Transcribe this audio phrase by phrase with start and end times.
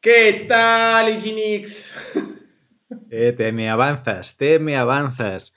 [0.00, 1.94] ¿Qué tal, Iginix?
[3.12, 5.52] Eh, te me avanzas, te me avanzas.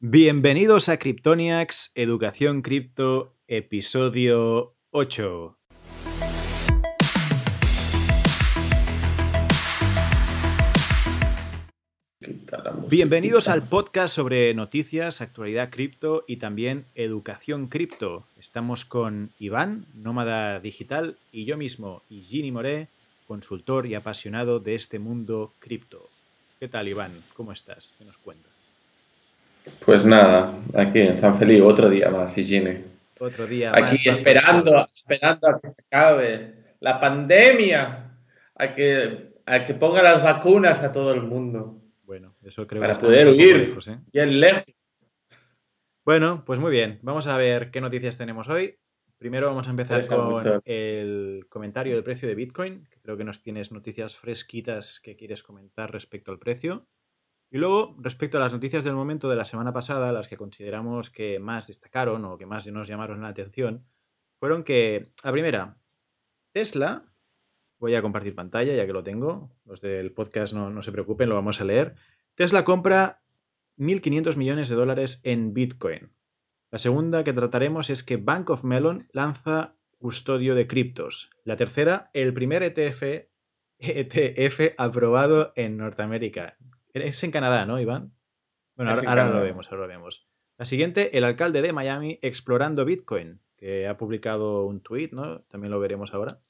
[0.00, 5.56] Bienvenidos a Kryptoniacs, Educación Cripto, episodio 8.
[12.88, 18.26] Bienvenidos al podcast sobre noticias, actualidad cripto y también educación cripto.
[18.38, 22.88] Estamos con Iván, nómada digital, y yo mismo, Gini Moré,
[23.26, 26.08] consultor y apasionado de este mundo cripto.
[26.58, 27.12] ¿Qué tal, Iván?
[27.34, 27.96] ¿Cómo estás?
[27.98, 28.52] ¿Qué nos cuentas?
[29.84, 32.84] Pues nada, aquí en San Felipe, otro día más, Gini.
[33.18, 34.16] Otro día aquí más.
[34.16, 38.12] esperando, esperando a que acabe la pandemia,
[38.54, 41.80] a que, a que ponga las vacunas a todo el mundo.
[42.04, 43.98] Bueno, eso creo para que poder huir lejos, ¿eh?
[44.12, 44.64] bien lejos.
[46.04, 47.00] Bueno, pues muy bien.
[47.02, 48.76] Vamos a ver qué noticias tenemos hoy.
[49.18, 53.40] Primero vamos a empezar con el comentario del precio de Bitcoin, que creo que nos
[53.40, 56.86] tienes noticias fresquitas que quieres comentar respecto al precio.
[57.50, 61.08] Y luego, respecto a las noticias del momento de la semana pasada, las que consideramos
[61.08, 63.86] que más destacaron o que más nos llamaron la atención,
[64.38, 65.78] fueron que, la primera,
[66.52, 67.02] Tesla,
[67.78, 71.30] voy a compartir pantalla ya que lo tengo, los del podcast no, no se preocupen,
[71.30, 71.94] lo vamos a leer.
[72.34, 73.22] Tesla compra
[73.78, 76.10] 1.500 millones de dólares en Bitcoin.
[76.70, 81.30] La segunda que trataremos es que Bank of Melon lanza custodio de criptos.
[81.44, 83.28] La tercera, el primer ETF,
[83.78, 86.56] ETF aprobado en Norteamérica.
[86.92, 88.12] Es en Canadá, ¿no, Iván?
[88.74, 90.26] Bueno, ahora, ahora lo vemos, ahora lo vemos.
[90.58, 95.40] La siguiente, el alcalde de Miami explorando Bitcoin, que ha publicado un tweet, ¿no?
[95.42, 96.40] También lo veremos ahora.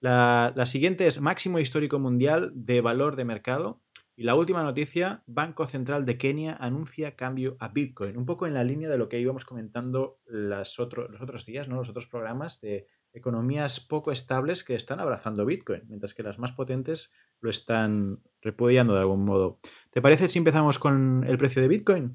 [0.00, 3.80] La, la siguiente es máximo histórico mundial de valor de mercado.
[4.16, 8.16] Y la última noticia, Banco Central de Kenia anuncia cambio a Bitcoin.
[8.16, 11.68] Un poco en la línea de lo que íbamos comentando las otro- los otros días,
[11.68, 11.76] ¿no?
[11.76, 16.52] los otros programas de economías poco estables que están abrazando Bitcoin, mientras que las más
[16.52, 19.58] potentes lo están repudiando de algún modo.
[19.90, 22.14] ¿Te parece si empezamos con el precio de Bitcoin?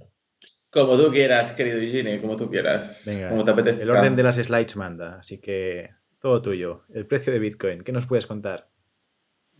[0.71, 3.03] Como tú quieras, querido Gini, como tú quieras.
[3.07, 3.81] Venga, como te apetezca.
[3.81, 5.89] el orden de las slides manda, así que
[6.21, 6.83] todo tuyo.
[6.93, 8.69] El precio de Bitcoin, ¿qué nos puedes contar?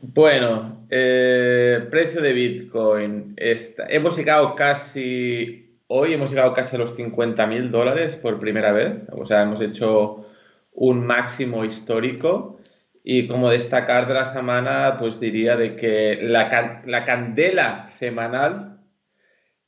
[0.02, 3.34] Bueno, eh, precio de Bitcoin.
[3.38, 8.72] Está- hemos llegado casi, hoy hemos llegado casi a los 50 mil dólares por primera
[8.72, 8.94] vez.
[9.12, 10.26] O sea, hemos hecho
[10.74, 12.60] un máximo histórico.
[13.04, 18.80] Y como destacar de la semana, pues diría de que la, la candela semanal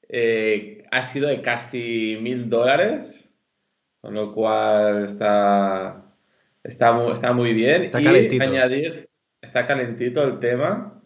[0.09, 3.30] eh, ha sido de casi mil dólares,
[4.02, 6.03] con lo cual está,
[6.64, 7.81] está, está muy bien.
[7.84, 8.44] Está y calentito.
[8.44, 9.06] añadir,
[9.41, 11.02] está calentito el tema,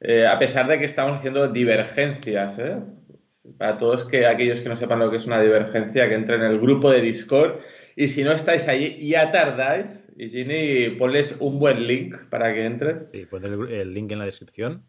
[0.00, 2.76] eh, a pesar de que estamos haciendo divergencias, ¿eh?
[3.58, 6.52] Para todos que, aquellos que no sepan lo que es una divergencia, que entren en
[6.52, 7.60] el grupo de Discord.
[7.96, 10.04] Y si no estáis allí, ya tardáis.
[10.16, 13.06] Y Ginny, ponles un buen link para que entren.
[13.06, 14.84] Sí, pon el, el link en la descripción.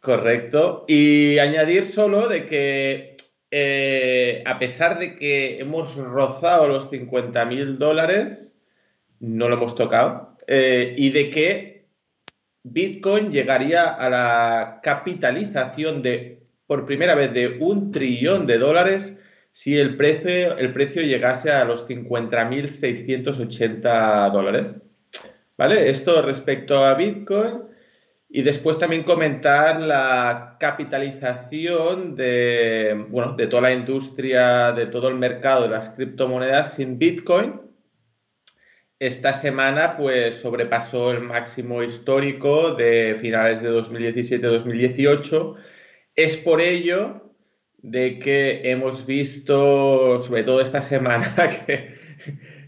[0.00, 0.84] Correcto.
[0.86, 3.14] Y añadir solo de que
[3.56, 8.58] eh, a pesar de que hemos rozado los 50 mil dólares,
[9.20, 11.73] no lo hemos tocado, eh, y de que
[12.64, 19.16] Bitcoin llegaría a la capitalización de, por primera vez, de un trillón de dólares
[19.54, 24.72] si el precio, el precio llegase a los 50.680 dólares.
[25.56, 25.90] ¿Vale?
[25.90, 27.62] Esto respecto a Bitcoin.
[28.28, 35.14] Y después también comentar la capitalización de, bueno, de toda la industria, de todo el
[35.14, 37.60] mercado de las criptomonedas sin Bitcoin.
[38.98, 45.56] Esta semana pues sobrepasó el máximo histórico de finales de 2017-2018.
[46.14, 47.32] Es por ello
[47.78, 51.34] de que hemos visto, sobre todo esta semana,
[51.66, 51.94] que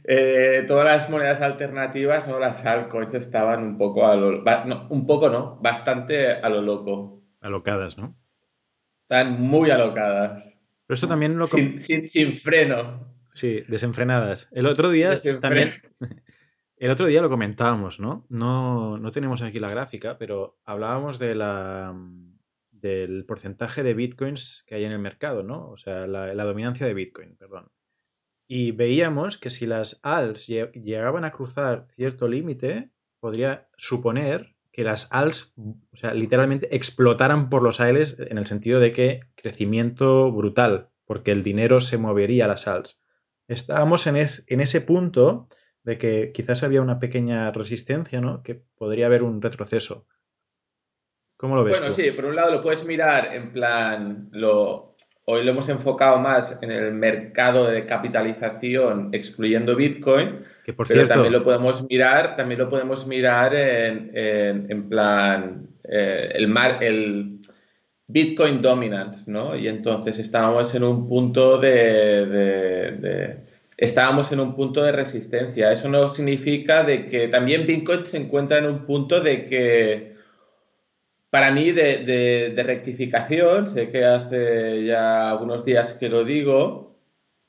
[0.04, 2.38] eh, todas las monedas alternativas, ¿no?
[2.38, 7.22] las altcoins estaban un poco a lo, no, un poco no, bastante a lo loco.
[7.40, 8.16] Alocadas, ¿no?
[9.02, 10.60] Están muy alocadas.
[10.86, 11.46] Pero esto también lo...
[11.46, 13.15] Sin, sin- sin freno.
[13.36, 14.48] Sí, desenfrenadas.
[14.50, 15.10] El otro día
[15.40, 15.72] también...
[16.78, 18.26] El otro día lo comentábamos, ¿no?
[18.28, 18.98] ¿no?
[18.98, 21.94] No tenemos aquí la gráfica, pero hablábamos de la,
[22.70, 25.70] del porcentaje de bitcoins que hay en el mercado, ¿no?
[25.70, 27.70] O sea, la, la dominancia de bitcoin, perdón.
[28.46, 32.90] Y veíamos que si las ALS lle- llegaban a cruzar cierto límite,
[33.20, 38.80] podría suponer que las ALS, o sea, literalmente explotaran por los aires en el sentido
[38.80, 43.00] de que crecimiento brutal, porque el dinero se movería a las ALS.
[43.48, 45.48] Estábamos en, es- en ese punto
[45.82, 48.42] de que quizás había una pequeña resistencia, ¿no?
[48.42, 50.06] Que podría haber un retroceso.
[51.36, 52.00] ¿Cómo lo ves Bueno, tú?
[52.02, 54.96] sí, por un lado lo puedes mirar en plan, lo,
[55.26, 61.00] hoy lo hemos enfocado más en el mercado de capitalización, excluyendo Bitcoin, que por pero
[61.00, 66.48] cierto, también lo podemos mirar, también lo podemos mirar en, en, en plan eh, el,
[66.48, 67.38] mar, el
[68.08, 69.56] Bitcoin dominance, ¿no?
[69.56, 73.38] Y entonces estábamos en un punto de,
[73.76, 75.72] estábamos en un punto de resistencia.
[75.72, 80.16] Eso no significa de que también Bitcoin se encuentra en un punto de que
[81.30, 86.96] para mí de, rectificación, sé que hace ya algunos días que lo digo,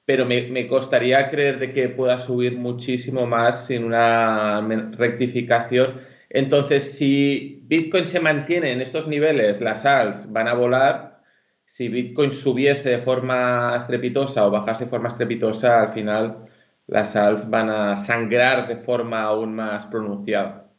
[0.06, 4.62] pero me, me, costaría creer de que pueda subir muchísimo más sin una
[4.98, 6.02] rectificación.
[6.30, 11.22] Entonces, si Bitcoin se mantiene en estos niveles, las ALS van a volar.
[11.66, 16.46] Si Bitcoin subiese de forma estrepitosa o bajase de forma estrepitosa, al final
[16.88, 20.70] las ALS van a sangrar de forma aún más pronunciada.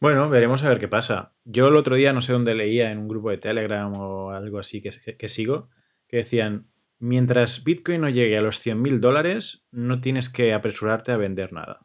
[0.00, 1.32] Bueno, veremos a ver qué pasa.
[1.44, 4.58] Yo el otro día no sé dónde leía en un grupo de Telegram o algo
[4.58, 5.70] así que, sigo,
[6.06, 6.66] que decían,
[6.98, 11.80] mientras Bitcoin no llegue a los 100.000 dólares, no tienes que apresurarte a vender nada.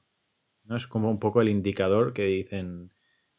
[0.73, 0.77] ¿No?
[0.77, 2.91] Es como un poco el indicador que dicen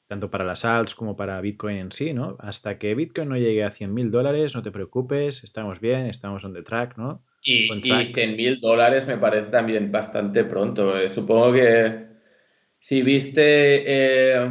[0.07, 2.37] tanto para las alts como para Bitcoin en sí, ¿no?
[2.39, 6.55] Hasta que Bitcoin no llegue a 100.000 dólares, no te preocupes, estamos bien, estamos on
[6.55, 7.25] the track, ¿no?
[7.43, 10.97] Y, y 100.000 dólares me parece también bastante pronto.
[10.99, 11.11] Eh.
[11.11, 12.07] Supongo que
[12.79, 14.49] si viste eh,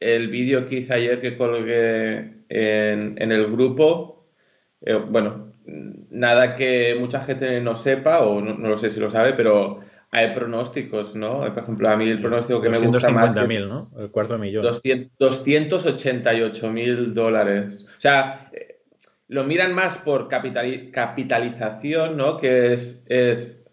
[0.00, 4.28] el vídeo que hice ayer que colgué en, en el grupo,
[4.82, 5.54] eh, bueno,
[6.10, 9.80] nada que mucha gente no sepa, o no, no, lo sé si lo sabe, pero
[10.14, 11.40] hay pronósticos, ¿no?
[11.40, 13.34] Por ejemplo, a mí el pronóstico que me gusta más...
[13.48, 13.90] mil, ¿no?
[13.98, 14.64] El cuarto millón.
[15.18, 17.86] 288 mil dólares.
[17.98, 18.50] O sea,
[19.28, 22.38] lo miran más por capital, capitalización, ¿no?
[22.38, 23.64] Que es, es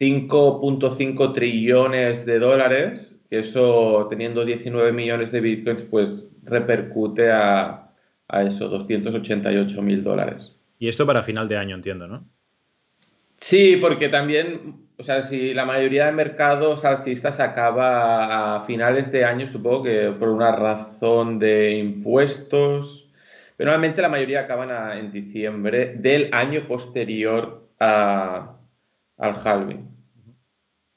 [0.00, 7.90] 5.5 trillones de dólares que eso, teniendo 19 millones de bitcoins, pues repercute a,
[8.28, 10.56] a eso, 288 mil dólares.
[10.78, 12.28] Y esto para final de año, entiendo, ¿no?
[13.36, 19.24] Sí, porque también, o sea, si la mayoría de mercados alcistas acaba a finales de
[19.24, 23.08] año, supongo que por una razón de impuestos,
[23.56, 28.56] pero normalmente la mayoría acaban en diciembre del año posterior a,
[29.18, 29.88] al halving.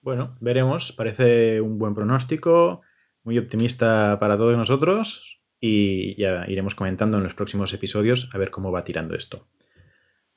[0.01, 0.91] Bueno, veremos.
[0.91, 2.81] Parece un buen pronóstico,
[3.23, 8.51] muy optimista para todos nosotros y ya iremos comentando en los próximos episodios a ver
[8.51, 9.47] cómo va tirando esto.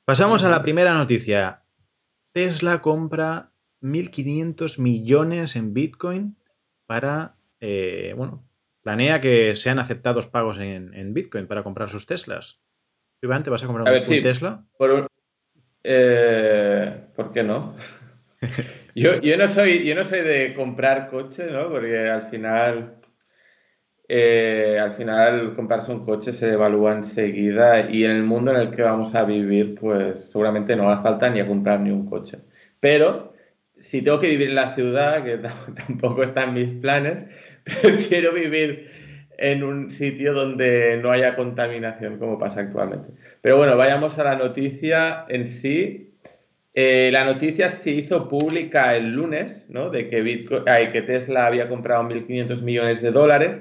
[0.03, 1.63] Pasamos a la primera noticia.
[2.33, 3.50] Tesla compra
[3.81, 6.37] 1.500 millones en Bitcoin
[6.85, 8.43] para, eh, bueno,
[8.81, 12.61] planea que sean aceptados pagos en, en, Bitcoin para comprar sus Teslas.
[13.21, 14.63] Iván, ¿te vas a comprar a ver, un, sí, Tesla?
[14.77, 15.07] Por,
[15.83, 17.75] eh, ¿Por qué no?
[18.95, 21.69] Yo, yo, no soy, yo no soy de comprar coche, ¿no?
[21.69, 22.95] Porque al final,
[24.09, 28.71] eh, al final comprarse un coche se evalúa enseguida y en el mundo en el
[28.71, 32.39] que vamos a vivir, pues seguramente no hace falta ni a comprar ni un coche.
[32.81, 33.30] Pero
[33.81, 35.37] si tengo que vivir en la ciudad, que
[35.87, 37.25] tampoco están mis planes,
[37.63, 38.89] prefiero vivir
[39.37, 43.09] en un sitio donde no haya contaminación como pasa actualmente.
[43.41, 46.11] Pero bueno, vayamos a la noticia en sí
[46.73, 49.89] eh, la noticia se hizo pública el lunes, ¿no?
[49.89, 53.59] De que, Bitcoin, ay, que Tesla había comprado 1.500 millones de dólares,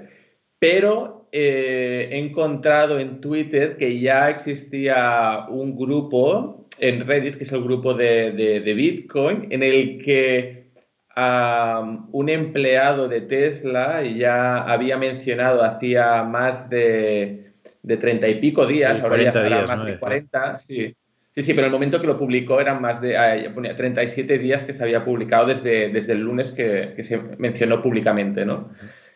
[0.61, 7.53] pero eh, he encontrado en Twitter que ya existía un grupo en Reddit, que es
[7.53, 10.71] el grupo de, de, de Bitcoin, en el que
[11.17, 18.67] um, un empleado de Tesla ya había mencionado hacía más de, de 30 y pico
[18.67, 19.85] días, ahora ya días, más ¿no?
[19.85, 20.97] de 40, sí.
[21.33, 24.65] Sí, sí, pero el momento que lo publicó eran más de eh, ponía 37 días
[24.65, 28.71] que se había publicado desde, desde el lunes que, que, se mencionó públicamente, ¿no?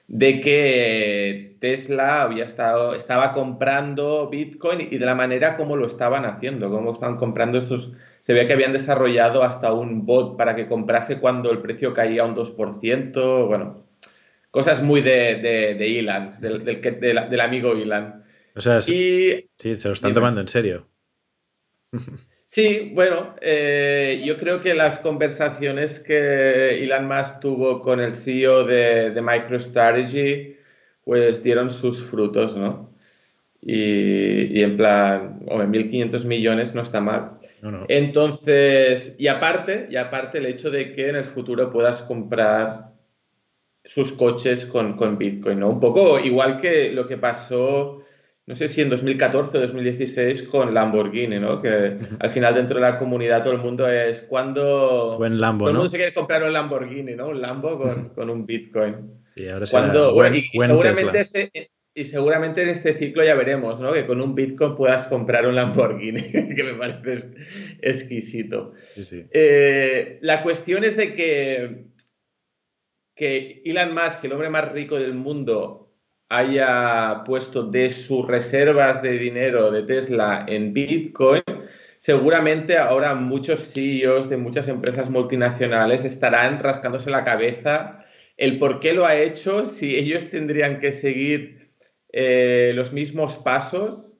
[0.06, 6.24] De que Tesla había estado, estaba comprando Bitcoin y de la manera como lo estaban
[6.24, 7.92] haciendo, cómo estaban comprando esos...
[8.22, 12.24] Se ve que habían desarrollado hasta un bot para que comprase cuando el precio caía
[12.24, 13.84] un 2%, bueno,
[14.50, 18.22] cosas muy de, de, de Elon, del, del, del, del, amigo Elon.
[18.54, 20.88] O sea, y, sí, se lo están tomando en serio.
[22.54, 28.62] Sí, bueno, eh, yo creo que las conversaciones que Elon Musk tuvo con el CEO
[28.62, 30.54] de, de MicroStrategy,
[31.02, 32.94] pues dieron sus frutos, ¿no?
[33.60, 37.40] Y, y en plan, hombre, 1.500 millones no está mal.
[37.60, 37.86] No, no.
[37.88, 42.92] Entonces, y aparte, y aparte el hecho de que en el futuro puedas comprar
[43.84, 45.70] sus coches con, con Bitcoin, ¿no?
[45.70, 48.03] Un poco igual que lo que pasó
[48.46, 51.62] no sé si en 2014 o 2016 con Lamborghini, ¿no?
[51.62, 55.16] Que al final dentro de la comunidad todo el mundo es cuando...
[55.16, 55.90] Buen Lambo, Todo el mundo ¿no?
[55.90, 57.28] se quiere comprar un Lamborghini, ¿no?
[57.28, 59.22] Un Lambo con, con un Bitcoin.
[59.28, 61.40] Sí, ahora cuando, buen, y, buen seguramente Tesla.
[61.40, 63.92] este, y seguramente en este ciclo ya veremos, ¿no?
[63.94, 66.22] Que con un Bitcoin puedas comprar un Lamborghini,
[66.54, 67.30] que me parece
[67.80, 68.74] exquisito.
[69.30, 71.86] Eh, la cuestión es de que,
[73.16, 75.83] que Elon Musk, el hombre más rico del mundo,
[76.28, 81.42] haya puesto de sus reservas de dinero de Tesla en Bitcoin,
[81.98, 88.04] seguramente ahora muchos CEOs de muchas empresas multinacionales estarán rascándose la cabeza
[88.36, 91.70] el por qué lo ha hecho, si ellos tendrían que seguir
[92.12, 94.18] eh, los mismos pasos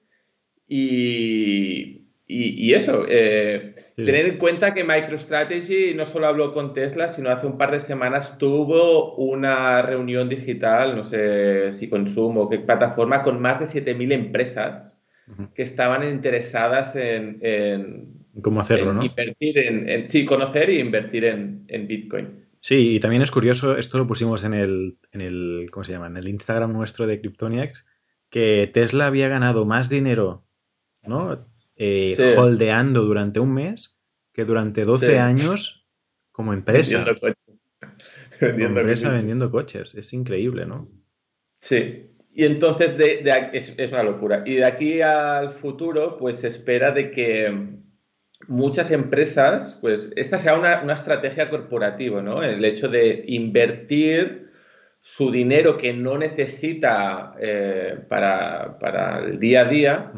[0.67, 3.07] y, eso.
[3.09, 7.71] Eh, tener en cuenta que MicroStrategy no solo habló con Tesla, sino hace un par
[7.71, 13.61] de semanas tuvo una reunión digital, no sé si consumo o qué plataforma, con más
[13.61, 14.93] de 7.000 empresas
[15.55, 19.05] que estaban interesadas en, cómo hacerlo, ¿no?
[19.05, 22.45] Invertir en, sí, conocer e invertir en, en Bitcoin.
[22.61, 26.07] Sí, y también es curioso, esto lo pusimos en el, en el, ¿cómo se llama?
[26.07, 27.87] En el Instagram nuestro de Kryptoniacs,
[28.31, 30.47] que Tesla había ganado más dinero,
[31.03, 31.47] ¿no?
[31.77, 33.99] Eh, holdeando durante un mes
[34.33, 35.89] que durante 12 años
[36.31, 36.99] como empresa.
[36.99, 37.51] Vendiendo coches.
[38.41, 39.95] como empresa vendiendo coches.
[39.95, 40.89] Es increíble, ¿no?
[41.61, 42.11] Sí.
[42.33, 44.43] Y entonces de, es, es, una locura.
[44.45, 47.75] Y de aquí al futuro, pues se espera de que
[48.49, 52.43] muchas empresas, pues esta sea una, estrategia corporativa, ¿no?
[52.43, 54.51] El hecho de invertir
[55.01, 60.13] su dinero que no necesita eh, para, el día a día,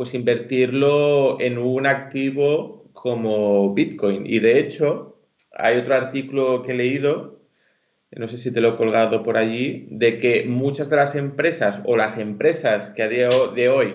[0.00, 4.24] pues invertirlo en un activo como Bitcoin.
[4.24, 5.20] Y de hecho,
[5.52, 7.42] hay otro artículo que he leído,
[8.10, 11.82] no sé si te lo he colgado por allí, de que muchas de las empresas
[11.84, 13.94] o las empresas que a día de hoy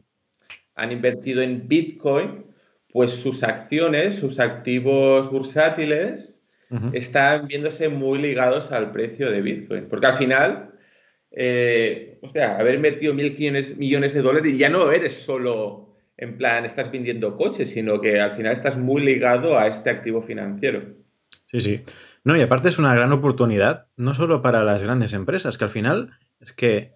[0.75, 2.45] han invertido en Bitcoin,
[2.93, 6.39] pues sus acciones, sus activos bursátiles,
[6.93, 9.88] están viéndose muy ligados al precio de Bitcoin.
[9.89, 10.69] Porque al final,
[11.31, 13.35] eh, o sea, haber metido mil
[13.77, 15.85] millones de dólares y ya no eres solo,
[16.17, 20.22] en plan, estás vendiendo coches, sino que al final estás muy ligado a este activo
[20.22, 20.84] financiero.
[21.45, 21.84] Sí, sí.
[22.24, 25.69] No, y aparte es una gran oportunidad, no solo para las grandes empresas, que al
[25.69, 26.93] final es que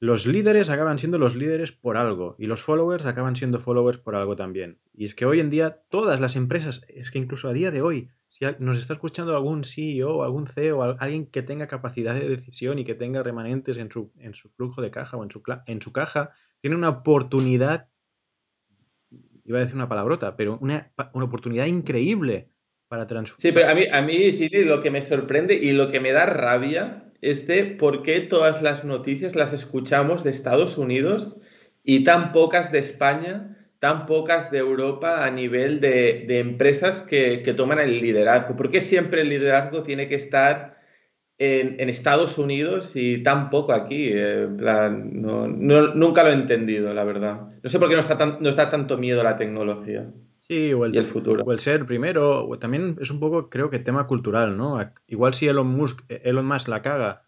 [0.00, 4.16] los líderes acaban siendo los líderes por algo y los followers acaban siendo followers por
[4.16, 4.78] algo también.
[4.92, 7.82] Y es que hoy en día todas las empresas, es que incluso a día de
[7.82, 12.78] hoy, si nos está escuchando algún CEO, algún CEO, alguien que tenga capacidad de decisión
[12.78, 15.80] y que tenga remanentes en su, en su flujo de caja o en su, en
[15.80, 17.88] su caja, tiene una oportunidad,
[19.44, 22.48] iba a decir una palabrota, pero una, una oportunidad increíble
[22.88, 23.40] para transformar.
[23.40, 26.12] Sí, pero a mí, a mí sí, lo que me sorprende y lo que me
[26.12, 31.36] da rabia es de por qué todas las noticias las escuchamos de Estados Unidos
[31.82, 37.78] y tan pocas de España, tan pocas de Europa a nivel de, empresas que, toman
[37.78, 38.56] el liderazgo.
[38.56, 40.78] ¿Por qué siempre el liderazgo tiene que estar
[41.38, 44.10] en, Estados Unidos y tan poco aquí?
[44.12, 47.48] Eh, nunca lo he entendido, la verdad.
[47.62, 50.10] No sé por qué no está, no está tanto miedo a la tecnología.
[50.38, 51.42] Sí, o el, futuro.
[51.44, 54.78] O el ser primero, también es un poco, creo que tema cultural, ¿no?
[55.06, 57.22] Igual si Elon Musk, Elon Musk la caga,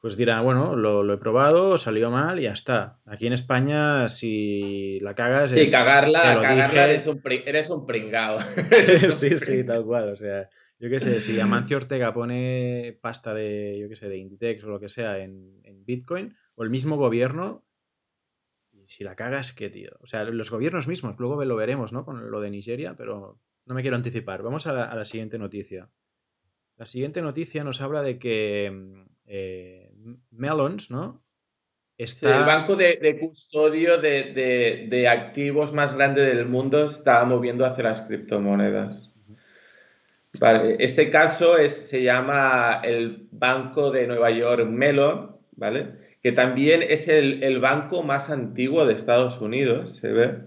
[0.00, 2.98] pues dirá, bueno, lo, he probado, salió mal y ya está.
[3.06, 5.52] Aquí en España, si la cagas.
[5.52, 8.38] Sí, cagarla, cagarla eres, un, eres un pringado.
[9.10, 10.10] sí, sí, tal cual.
[10.10, 14.18] O sea, yo qué sé, si Amancio Ortega pone pasta de, yo qué sé, de
[14.18, 17.66] Inditex o lo que sea en, en Bitcoin, o el mismo gobierno,
[18.86, 19.90] si la cagas, ¿qué, tío?
[20.00, 22.04] O sea, los gobiernos mismos, luego lo veremos, ¿no?
[22.04, 24.42] Con lo de Nigeria, pero no me quiero anticipar.
[24.42, 25.90] Vamos a la, siguiente noticia.
[26.76, 29.92] La siguiente noticia nos habla de que eh,
[30.30, 31.24] Melons, ¿no?
[31.98, 32.38] Está...
[32.38, 39.05] el banco de, custodio de, activos más grande del mundo está moviendo hacia las criptomonedas.
[40.38, 40.76] Vale.
[40.78, 46.06] Este caso es, se llama el Banco de Nueva York Melon, ¿vale?
[46.26, 50.40] que también es el, banco más antiguo de Estados Unidos, se ve,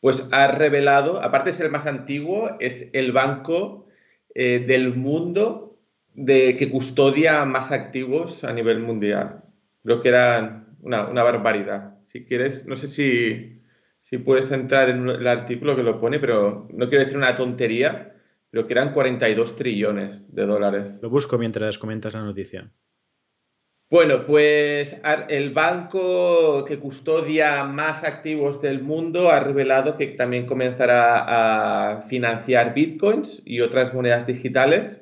[0.00, 3.86] pues ha revelado, aparte de ser el más antiguo, es el banco
[4.34, 5.78] eh, del mundo
[6.12, 9.44] de, que custodia más activos a nivel mundial.
[9.82, 11.98] Creo que era una, barbaridad.
[12.02, 12.86] Si quieres, no sé
[14.02, 18.14] si puedes entrar en el artículo que lo pone, pero no quiero decir una tontería,
[18.50, 20.98] pero que eran 42 trillones de dólares.
[21.00, 22.70] Lo busco mientras comentas la noticia.
[23.90, 31.96] Bueno, pues el banco que custodia más activos del mundo ha revelado que también comenzará
[31.96, 35.00] a financiar bitcoins y otras monedas digitales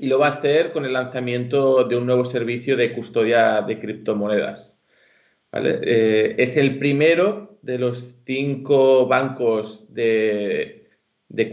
[0.00, 3.78] y lo va a hacer con el lanzamiento de un nuevo servicio de custodia de
[3.78, 4.76] criptomonedas.
[5.52, 10.83] Eh, es el primero de los cinco bancos de,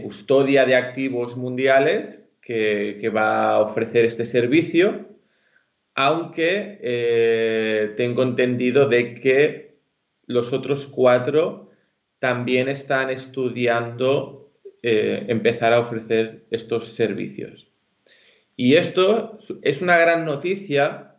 [0.02, 5.12] custodia de activos mundiales que va a ofrecer este servicio
[5.94, 9.76] aunque eh, tengo entendido de que
[10.26, 11.70] los otros cuatro
[12.18, 14.52] también están estudiando
[14.82, 17.68] eh, empezar a ofrecer estos servicios.
[18.56, 21.16] Y esto es una gran noticia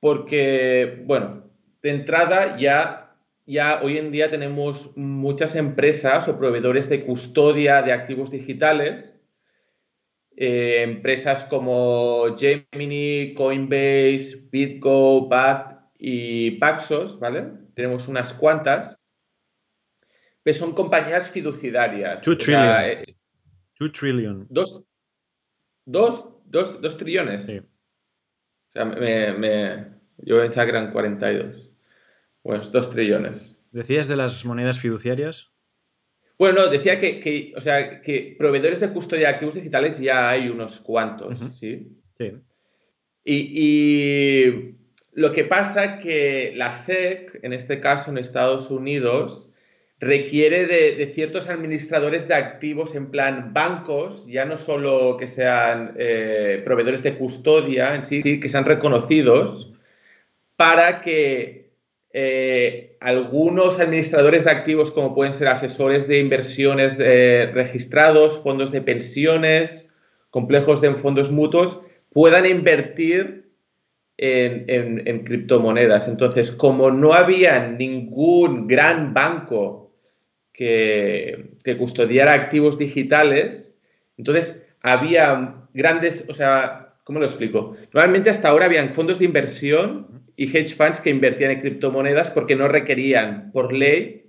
[0.00, 1.50] porque, bueno,
[1.82, 3.05] de entrada ya,
[3.46, 9.16] ya hoy en día tenemos muchas empresas o proveedores de custodia de activos digitales
[10.36, 17.52] eh, empresas como Gemini, Coinbase, BitGo, BAT y Paxos, ¿vale?
[17.74, 18.98] Tenemos unas cuantas.
[20.42, 22.22] Pero son compañías fiduciarias.
[22.22, 22.80] 2 trillion.
[22.82, 23.16] Eh,
[23.92, 24.46] trillion.
[24.50, 24.84] Dos,
[25.86, 27.46] dos, dos, dos trillones.
[27.46, 27.58] Sí.
[27.58, 29.86] O sea, me, me,
[30.18, 31.65] yo pensaba que eran 42.
[32.46, 33.58] Bueno, dos trillones.
[33.72, 35.52] ¿Decías de las monedas fiduciarias?
[36.38, 40.78] Bueno, decía que, o sea, que proveedores de custodia de activos digitales ya hay unos
[40.78, 41.88] cuantos, ¿sí?
[42.16, 42.32] Sí.
[43.24, 44.76] Y,
[45.12, 49.50] lo que pasa que la SEC, en este caso en Estados Unidos,
[49.98, 56.62] requiere de, ciertos administradores de activos en plan bancos, ya no solo que sean eh,
[56.64, 59.72] proveedores de custodia en sí, que sean reconocidos,
[60.56, 61.65] para que
[62.18, 69.84] eh, algunos administradores de activos, como pueden ser asesores de inversiones registrados, fondos de pensiones,
[70.30, 71.78] complejos de fondos mutuos,
[72.14, 73.50] puedan invertir
[74.16, 76.08] en, criptomonedas.
[76.08, 79.92] Entonces, como no había ningún gran banco
[80.54, 83.78] que, que custodiara activos digitales,
[84.16, 87.76] entonces había grandes, o sea, ¿cómo lo explico?
[87.92, 92.56] Normalmente hasta ahora habían fondos de inversión y hedge funds que invertían en criptomonedas porque
[92.56, 94.26] no requerían por ley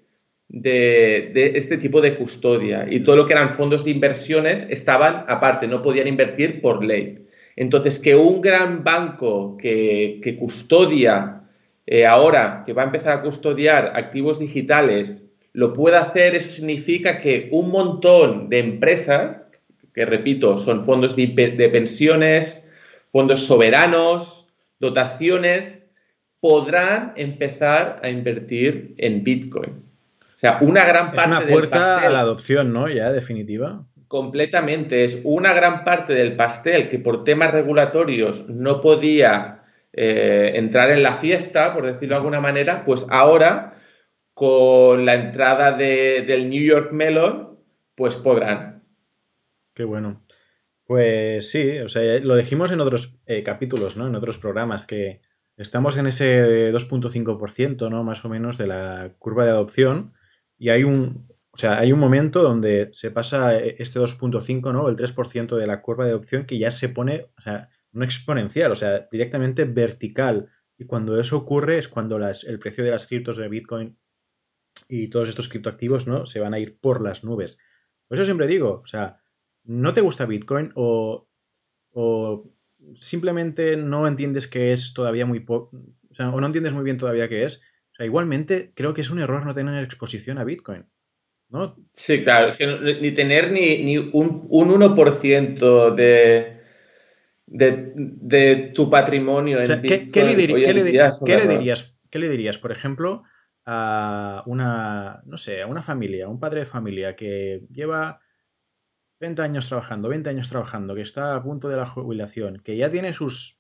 [0.48, 2.88] de, este tipo de custodia.
[2.90, 7.26] Y todo lo que eran fondos de inversiones estaban aparte, no podían invertir por ley.
[7.56, 11.42] Entonces, que un gran banco que, custodia
[11.86, 17.20] eh, ahora, que va a empezar a custodiar activos digitales, lo pueda hacer, eso significa
[17.20, 19.48] que un montón de empresas,
[19.94, 22.70] que repito, son fondos de pensiones,
[23.12, 24.48] fondos soberanos,
[24.80, 25.77] dotaciones,
[26.40, 29.84] podrán empezar a invertir en Bitcoin.
[30.20, 31.22] O sea, una gran parte.
[31.22, 32.88] Es una puerta a la adopción, ¿no?
[32.90, 33.86] Ya, definitiva.
[34.08, 35.04] Completamente.
[35.04, 41.02] Es una gran parte del pastel que por temas regulatorios no podía eh, entrar en
[41.02, 43.82] la fiesta, por decirlo de alguna manera, pues ahora,
[44.36, 47.58] con la entrada del New York Melon,
[47.96, 48.84] pues podrán.
[49.74, 50.24] Qué bueno.
[50.86, 54.08] Pues sí, o sea, lo dijimos en otros eh, capítulos, ¿no?
[54.08, 55.22] En otros programas, que
[55.58, 58.04] Estamos en ese 2.5%, ¿no?
[58.04, 60.14] Más o menos de la curva de adopción.
[60.58, 64.88] Y hay un, o sea, hay un momento donde se pasa este 2.5, ¿no?
[64.88, 68.72] El 3% de la curva de adopción que ya se pone, o sea, no exponencial,
[68.72, 70.52] o sea, directamente vertical.
[70.78, 73.98] Y cuando eso ocurre es cuando el precio de las criptos de Bitcoin
[74.88, 76.28] y todos estos criptoactivos, ¿no?
[76.28, 77.58] Se van a ir por las nubes.
[78.08, 79.20] Por eso siempre digo, o sea,
[79.64, 81.28] no te gusta Bitcoin o,
[81.92, 82.54] o
[83.00, 85.78] simplemente no entiendes que es todavía muy poco,
[86.10, 87.62] o, sea, o no entiendes muy bien todavía qué es.
[87.92, 90.86] O sea, igualmente creo que es un error no tener exposición a Bitcoin.
[91.50, 91.76] ¿no?
[91.94, 92.68] Sí, claro, es que
[93.02, 96.62] ni tener ni, un, 1% de,
[97.46, 100.12] de, tu patrimonio en Bitcoin.
[100.12, 101.22] ¿qué, le, dirías,
[102.10, 103.24] ¿Qué le dirías, por ejemplo,
[103.66, 108.20] a una, no sé, a una familia, a un padre de familia que lleva
[109.20, 112.92] 20 años trabajando, 20 años trabajando, que está a punto de la jubilación, que ya
[112.92, 113.60] tiene sus,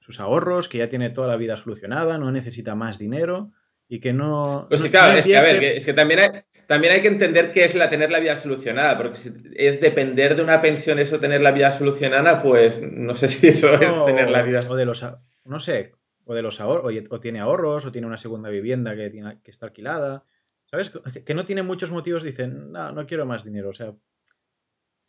[0.00, 3.52] sus ahorros, que ya tiene toda la vida solucionada, no necesita más dinero
[3.88, 4.66] y que no...
[4.68, 6.30] Pues sí, claro, es que a ver, es que también hay,
[6.66, 10.34] también hay que entender qué es la tener la vida solucionada, porque si es depender
[10.34, 14.30] de una pensión eso tener la vida solucionada, pues no sé si eso es tener
[14.30, 14.60] la vida...
[14.68, 15.04] O de los,
[15.44, 15.92] no sé,
[16.24, 19.50] o de los ahorros, o, tiene ahorros, o tiene una segunda vivienda que, tiene, que
[19.50, 20.22] está alquilada.
[20.68, 20.90] ¿Sabes?
[21.24, 23.68] Que no tiene muchos motivos, dicen, no, no quiero más dinero.
[23.68, 23.94] O sea,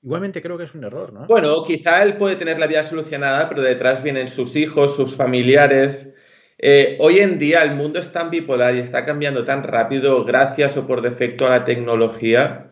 [0.04, 1.26] Igualmente creo que es un error, ¿no?
[1.28, 6.14] Bueno, quizá él puede tener la vida solucionada, pero detrás vienen sus hijos, sus familiares.
[6.60, 10.78] Eh, hoy en día el mundo es tan bipolar y está cambiando tan rápido gracias
[10.78, 12.68] o por defecto a la tecnología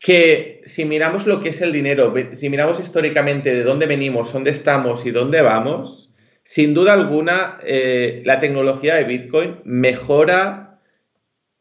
[0.00, 4.50] que si miramos lo que es el dinero, si miramos históricamente de dónde venimos, dónde
[4.50, 6.10] estamos y dónde vamos,
[6.42, 10.80] sin duda alguna eh, la tecnología de Bitcoin mejora,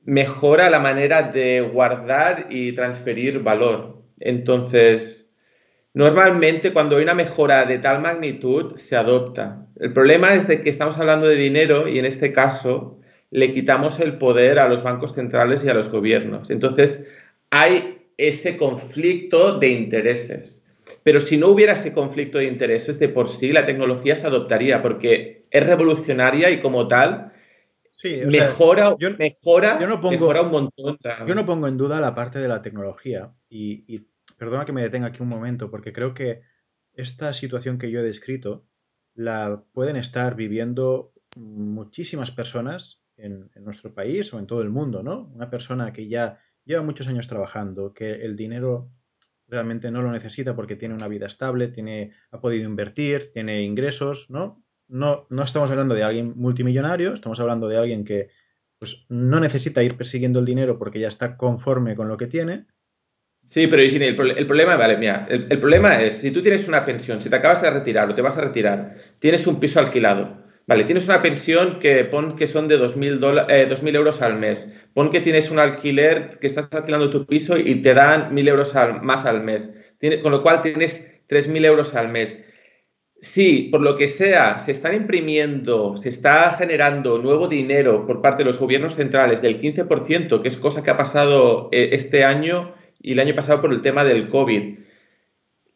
[0.03, 3.98] mejora la manera de guardar y transferir valor.
[4.19, 5.27] Entonces,
[5.93, 9.67] normalmente cuando hay una mejora de tal magnitud, se adopta.
[9.79, 12.99] El problema es de que estamos hablando de dinero y en este caso
[13.31, 16.49] le quitamos el poder a los bancos centrales y a los gobiernos.
[16.49, 17.05] Entonces,
[17.49, 20.61] hay ese conflicto de intereses.
[21.03, 24.81] Pero si no hubiera ese conflicto de intereses, de por sí la tecnología se adoptaría
[24.81, 27.31] porque es revolucionaria y como tal
[28.03, 30.97] mejora, mejora, no pongo, mejora un montón.
[31.27, 34.07] Yo no pongo en duda la parte de la tecnología y, y
[34.37, 36.41] perdona que me detenga aquí un momento porque creo que
[36.93, 38.65] esta situación que yo he descrito
[39.13, 45.29] la pueden estar viviendo muchísimas personas en, nuestro país o en todo el mundo, ¿no?
[45.33, 48.91] Una persona que ya lleva muchos años trabajando, que el dinero
[49.47, 54.29] realmente no lo necesita porque tiene una vida estable, tiene, ha podido invertir, tiene ingresos,
[54.29, 54.63] ¿no?
[54.89, 58.29] No, no estamos hablando de alguien multimillonario, estamos hablando de alguien que
[58.79, 62.65] pues, no necesita ir persiguiendo el dinero porque ya está conforme con lo que tiene.
[63.45, 67.29] Sí, pero el, problema, vale, mira, el, problema es, si tú tienes una pensión, si
[67.29, 70.37] te acabas de retirar o te vas a retirar, tienes un piso alquilado,
[70.69, 74.69] Vale, tienes una pensión que pon que son de 2.000 eh, euros al mes.
[74.93, 78.75] Pon que tienes un alquiler, que estás alquilando tu piso y te dan 1.000 euros
[79.01, 79.71] más al mes.
[80.21, 82.37] con lo cual tienes 3.000 euros al mes.
[83.21, 88.43] Si por lo que sea se están imprimiendo, se está generando nuevo dinero por parte
[88.43, 92.73] de los gobiernos centrales del 15%, que es cosa que ha pasado eh, este año
[93.01, 94.79] y el año pasado por el tema del COVID,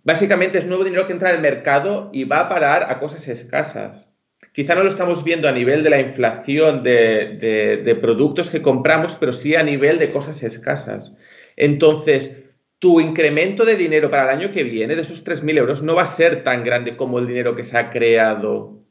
[0.03, 4.07] básicamente es nuevo dinero que entra al mercado y va a parar a cosas escasas
[4.53, 9.33] quizá no lo estamos viendo a nivel de la inflación de, productos que compramos, pero
[9.33, 11.13] sí a nivel de cosas escasas.
[11.55, 12.37] Entonces,
[12.83, 16.01] tu incremento de dinero para el año que viene, de esos 3.000 euros, no va
[16.01, 18.83] a ser tan grande como el dinero que se ha creado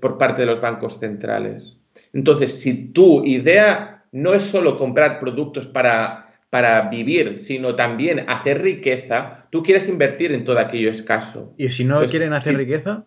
[0.00, 1.76] por parte de los bancos centrales.
[2.14, 8.62] Entonces, si tu idea no es solo comprar productos para, para vivir, sino también hacer
[8.62, 11.52] riqueza, tú quieres invertir en todo aquello escaso.
[11.58, 13.04] ¿Y si no quieren hacer riqueza?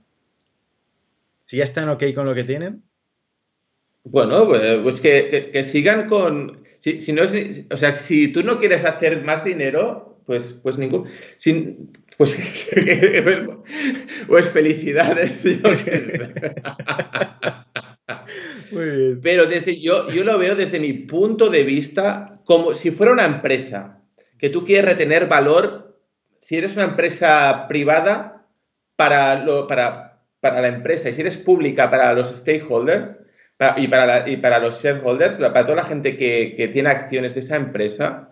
[1.46, 2.84] Si ya están ok con lo que tienen.
[4.04, 6.62] Bueno, pues, pues que, sigan con.
[6.78, 11.10] Si, no o sea, si tú no quieres hacer más dinero, pues, pues ningún.
[11.38, 12.38] Sin, pues,
[13.24, 13.42] pues,
[14.28, 15.40] pues, felicidades.
[19.22, 23.26] Pero desde yo, yo lo veo desde mi punto de vista como si fuera una
[23.26, 24.02] empresa
[24.38, 26.00] que tú quieres retener valor.
[26.40, 28.42] Si eres una empresa privada,
[29.02, 33.20] para, lo, para, para la empresa y si eres pública para los stakeholders
[33.78, 37.56] y, para y para los shareholders, para toda la gente que, tiene acciones de esa
[37.56, 38.32] empresa,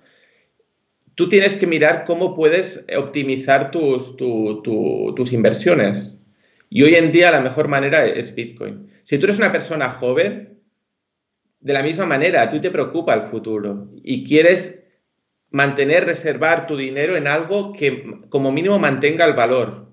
[1.15, 6.17] tú tienes que mirar cómo puedes optimizar tus, tus inversiones.
[6.69, 8.91] Y hoy en día la mejor manera es Bitcoin.
[9.03, 10.59] Si tú eres una persona joven,
[11.59, 14.83] de la misma manera, tú te preocupa el futuro y quieres
[15.51, 19.91] mantener, reservar tu dinero en algo que como mínimo mantenga el valor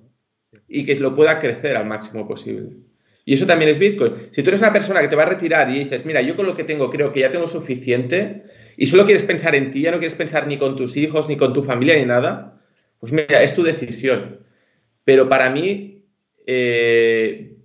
[0.69, 2.77] y que lo pueda crecer al máximo posible.
[3.25, 4.29] Y eso también es Bitcoin.
[4.31, 6.47] Si tú eres una persona que te va a retirar y dices, mira, yo con
[6.47, 8.45] lo que tengo creo que ya tengo suficiente
[8.77, 11.37] y solo quieres pensar en ti, ya no quieres pensar ni con tus hijos, ni
[11.37, 12.61] con tu familia, ni nada,
[13.01, 14.41] pues mira, es tu decisión.
[15.05, 16.05] Pero para mí,
[16.47, 17.57] eh,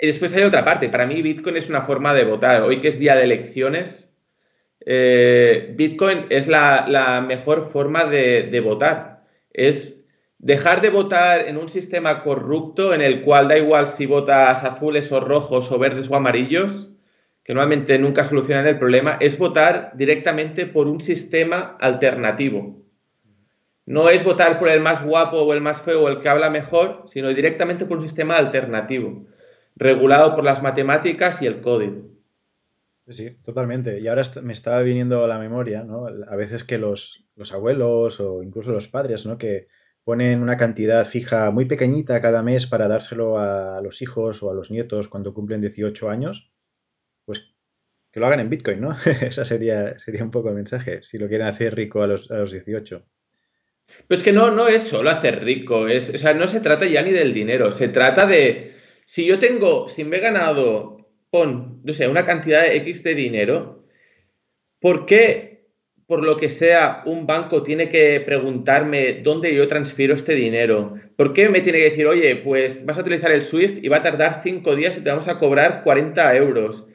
[0.00, 0.88] después hay otra parte.
[0.88, 2.62] Para mí Bitcoin es una forma de votar.
[2.62, 4.12] Hoy que es día de elecciones,
[4.84, 9.24] eh, Bitcoin es la, mejor forma de, de votar.
[9.52, 9.98] Es
[10.38, 15.10] Dejar de votar en un sistema corrupto en el cual da igual si votas azules
[15.10, 16.90] o rojos o verdes o amarillos,
[17.48, 22.84] que normalmente nunca solucionan el problema, es votar directamente por un sistema alternativo.
[23.86, 26.50] No es votar por el más guapo o el más feo o el que habla
[26.50, 29.24] mejor, sino directamente por un sistema alternativo,
[29.76, 32.10] regulado por las matemáticas y el código.
[33.08, 33.98] Sí, totalmente.
[33.98, 36.06] Y ahora me estaba viniendo a la memoria, ¿no?
[36.06, 39.38] A veces que los, los abuelos o incluso los padres, ¿no?
[39.38, 39.68] Que,
[40.04, 44.54] ponen una cantidad fija muy pequeñita cada mes para dárselo a los hijos o a
[44.54, 46.50] los nietos cuando cumplen 18 años,
[48.10, 48.96] que lo hagan en Bitcoin, ¿no?
[49.20, 52.38] Ese sería, sería un poco el mensaje, si lo quieren hacer rico a los, a
[52.38, 53.04] los 18.
[54.06, 57.02] Pues que no, no es solo hacer rico, es, o sea, no se trata ya
[57.02, 58.74] ni del dinero, se trata de,
[59.06, 63.14] si yo tengo, si me he ganado, pon, no sé, una cantidad de X de
[63.14, 63.86] dinero,
[64.80, 65.48] ¿por qué
[66.08, 70.94] por lo que sea, un banco tiene que preguntarme dónde yo transfiero este dinero?
[71.16, 73.98] ¿Por qué me tiene que decir, oye, pues vas a utilizar el SWIFT y va
[73.98, 76.86] a tardar cinco días y te vamos a cobrar 40 euros?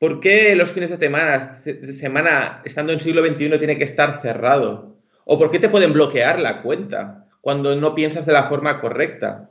[0.00, 4.96] ¿Por qué los fines de semana, semana estando en siglo XXI, tiene que estar cerrado?
[5.26, 9.50] ¿O por qué te pueden bloquear la cuenta cuando no piensas de la forma correcta?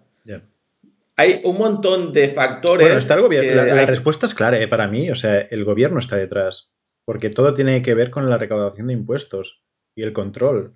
[1.16, 2.88] Hay un montón de factores.
[2.88, 3.64] Bueno, está el gobierno.
[3.64, 4.68] La, respuesta es clara ¿eh?
[4.68, 5.12] para mí.
[5.12, 6.72] O sea, el gobierno está detrás
[7.06, 9.62] porque todo tiene que ver con la recaudación de impuestos
[9.96, 10.74] y el control.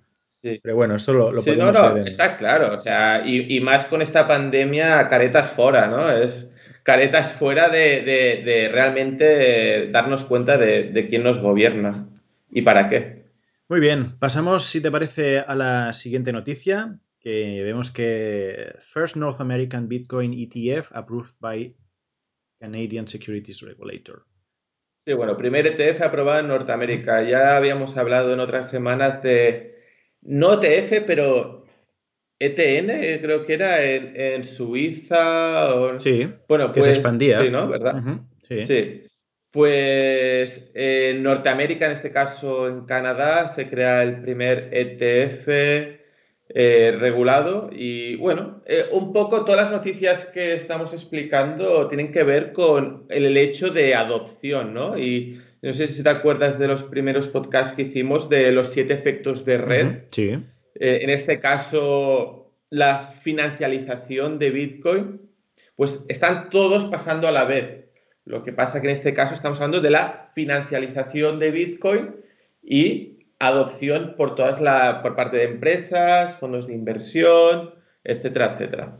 [0.62, 5.08] Pero bueno, esto lo, podemos ver Está claro, o sea, y, más con esta pandemia,
[5.08, 6.10] caretas fuera, ¿no?
[6.10, 6.50] Es
[6.84, 12.06] caretas fuera de, realmente darnos cuenta de, quién nos gobierna
[12.52, 13.24] y para qué.
[13.68, 17.00] Muy bien, pasamos, si te parece, a la siguiente noticia.
[17.18, 21.74] que vemos que First North American Bitcoin ETF approved by
[22.60, 24.26] Canadian Securities Regulator.
[25.06, 27.22] Sí, bueno, primer ETF aprobado en Norteamérica.
[27.22, 29.74] Ya habíamos hablado en otras semanas de
[30.20, 31.63] no ETF, pero
[32.38, 35.98] ETN, creo que era en, Suiza.
[35.98, 37.40] sí, bueno, que se pues, expandía.
[37.42, 37.68] Sí, ¿no?
[37.68, 38.02] ¿Verdad?
[38.48, 39.02] sí.
[39.50, 45.48] Pues en Norteamérica, en este caso en Canadá, se crea el primer ETF
[46.48, 52.22] eh, regulado y bueno, eh, un poco todas las noticias que estamos explicando tienen que
[52.22, 54.98] ver con el hecho de adopción, ¿no?
[54.98, 58.92] Y no sé si te acuerdas de los primeros podcasts que hicimos de los siete
[58.92, 59.98] efectos de red.
[60.12, 60.38] Sí.
[60.74, 65.20] Eh, en este caso, la financialización de Bitcoin,
[65.76, 67.84] pues están todos pasando a la vez.
[68.24, 72.16] Lo que pasa que en este caso estamos hablando de la financialización de Bitcoin
[72.62, 78.98] y adopción por todas la, por parte de empresas, fondos de inversión, etcétera, etcétera.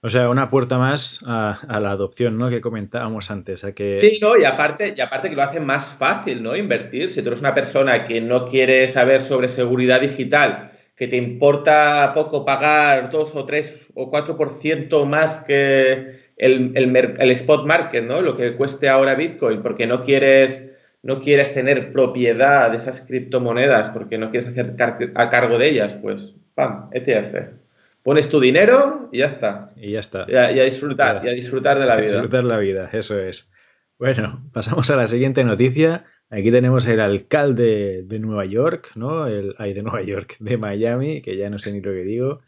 [0.00, 2.50] O sea, una puerta más a, la adopción, ¿no?
[2.50, 3.64] Que comentábamos antes.
[3.64, 3.96] A que...
[3.96, 6.54] Sí, no, y aparte, y aparte que lo hace más fácil, ¿no?
[6.54, 7.10] Invertir.
[7.10, 12.12] Si tú eres una persona que no quiere saber sobre seguridad digital, que te importa
[12.14, 18.22] poco pagar 2 o 3 o 4% más que el, spot market, ¿no?
[18.22, 20.70] Lo que cueste ahora Bitcoin, porque no quieres,
[21.02, 24.76] no quieres tener propiedad de esas criptomonedas, porque no quieres hacer
[25.14, 26.88] a cargo de ellas, pues, ¡pam!
[26.92, 27.67] ETF.
[28.08, 29.74] Pones tu dinero y ya está.
[29.76, 30.24] Y ya está.
[30.26, 32.12] Y a, disfrutar, y a disfrutar de la vida.
[32.12, 33.52] Disfrutar la vida, eso es.
[33.98, 36.06] Bueno, pasamos a la siguiente noticia.
[36.30, 39.26] Aquí tenemos el alcalde de Nueva York, ¿no?
[39.26, 42.38] El, ay, de Nueva York, de Miami, que ya no sé ni lo que digo.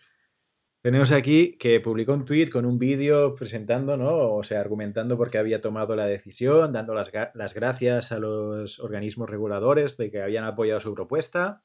[0.80, 4.36] Tenemos aquí que publicó un tweet con un vídeo presentando, ¿no?
[4.36, 9.28] O sea, argumentando por qué había tomado la decisión, dando las, gracias a los organismos
[9.28, 11.60] reguladores de que habían apoyado su propuesta.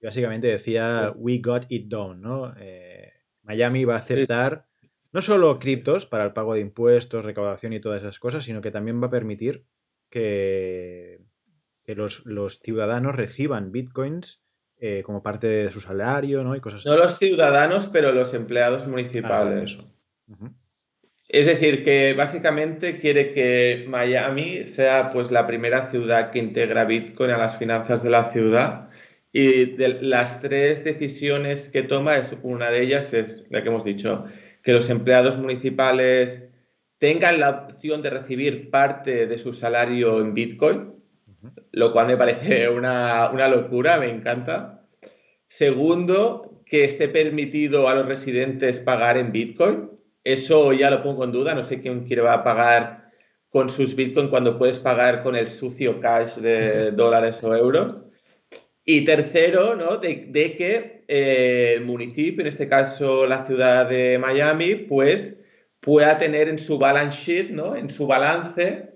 [0.00, 2.54] Y básicamente decía, we got it done, ¿no?
[2.56, 3.01] Eh,
[3.42, 4.64] Miami va a aceptar
[5.12, 8.70] no solo criptos para el pago de impuestos, recaudación y todas esas cosas, sino que
[8.70, 9.64] también va a permitir
[10.08, 11.20] que,
[11.84, 14.40] que los, los ciudadanos reciban bitcoins
[14.78, 16.56] eh, como parte de su salario, ¿no?
[16.56, 19.78] Y cosas No los ciudadanos, pero los empleados municipales.
[19.80, 20.50] Ah,
[21.28, 27.30] es decir, que básicamente quiere que Miami sea pues la primera ciudad que integra Bitcoin
[27.30, 28.90] a las finanzas de la ciudad.
[29.32, 33.84] Y de las tres decisiones que toma, es, una de ellas es la que hemos
[33.84, 34.26] dicho,
[34.62, 36.50] que los empleados municipales
[36.98, 40.92] tengan la opción de recibir parte de su salario en Bitcoin,
[41.72, 44.86] lo cual me parece una, locura, me encanta.
[45.48, 49.90] Segundo, que esté permitido a los residentes pagar en Bitcoin.
[50.24, 53.10] Eso ya lo pongo en duda, no sé quién quiere va a pagar
[53.48, 58.02] con sus Bitcoin cuando puedes pagar con el sucio cash de dólares o euros.
[58.84, 59.98] Y tercero, ¿no?
[59.98, 65.36] de, que eh, el municipio, en este caso la ciudad de Miami, pues
[65.80, 67.76] pueda tener en su balance sheet, ¿no?
[67.76, 68.90] en su balance,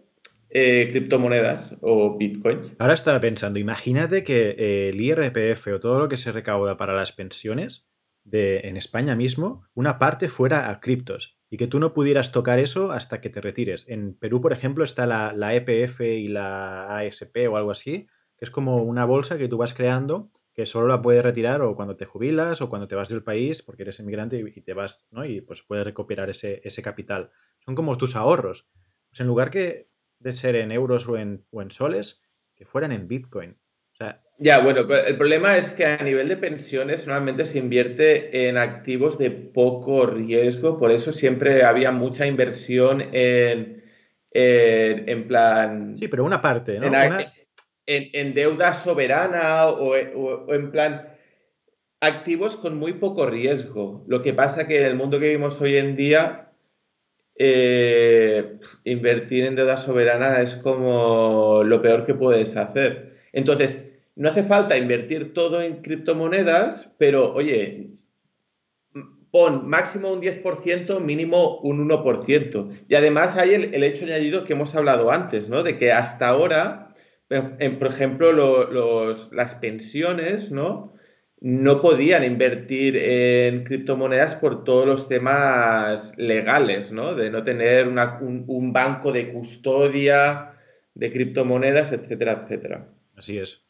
[0.51, 2.61] eh, criptomonedas o Bitcoin.
[2.79, 6.95] Ahora estaba pensando, imagínate que eh, el IRPF o todo lo que se recauda para
[6.95, 7.89] las pensiones
[8.25, 12.59] de, en España mismo, una parte fuera a criptos y que tú no pudieras tocar
[12.59, 13.89] eso hasta que te retires.
[13.89, 18.45] En Perú, por ejemplo, está la, la EPF y la ASP o algo así, que
[18.45, 21.97] es como una bolsa que tú vas creando que solo la puedes retirar o cuando
[21.97, 25.27] te jubilas o cuando te vas del país porque eres inmigrante y, te vas, ¿no?
[25.27, 27.31] Y pues puedes recuperar ese, ese capital.
[27.59, 28.67] Son como tus ahorros.
[29.11, 32.23] Pues en lugar que de ser en euros o en, o en soles
[32.55, 33.59] que fueran en Bitcoin.
[34.39, 39.19] ya, bueno, el problema es que a nivel de pensiones normalmente se invierte en activos
[39.19, 43.85] de poco riesgo, por eso siempre había mucha inversión en,
[44.31, 45.99] en, plan...
[45.99, 46.87] Sí, pero una parte, ¿no?
[46.87, 46.95] En,
[47.87, 51.09] deuda soberana o, o, en plan
[52.01, 54.05] activos con muy poco riesgo.
[54.07, 56.53] Lo que pasa que en el mundo que vivimos hoy en día
[57.39, 63.17] eh, invertir en deuda soberana es como lo peor que puedes hacer.
[63.33, 67.91] Entonces, no hace falta invertir todo en criptomonedas, pero oye,
[69.31, 72.71] pon máximo un 10%, mínimo un 1%.
[72.89, 75.63] Y además hay el, hecho añadido que hemos hablado antes, ¿no?
[75.63, 76.86] De que hasta ahora,
[77.29, 80.97] por ejemplo, los, las pensiones, ¿no?
[81.41, 87.15] no podían invertir en criptomonedas por todos los temas legales, ¿no?
[87.15, 90.55] De no tener un, banco de custodia
[90.95, 92.89] de criptomonedas, etcétera, etcétera.
[93.17, 93.63] Así es.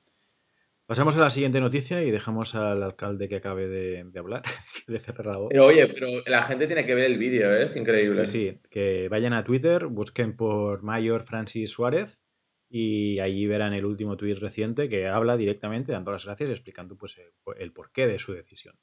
[0.87, 4.43] Pasamos a la siguiente noticia y dejamos al alcalde que acabe de, hablar,
[4.87, 5.49] de cerrar la voz.
[5.51, 7.65] Pero oye, pero la gente tiene que ver el vídeo, ¿eh?
[7.65, 8.27] es increíble.
[8.27, 12.23] Sí, que vayan a Twitter, busquen por Mayor Francis Suárez
[12.69, 16.97] y allí verán el último tuit reciente que habla directamente, dando las gracias y explicando
[16.97, 17.17] pues,
[17.59, 18.77] el, porqué de su decisión.